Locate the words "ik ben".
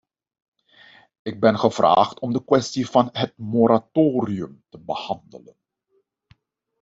1.21-1.59